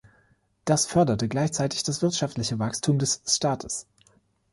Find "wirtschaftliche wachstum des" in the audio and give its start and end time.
2.01-3.21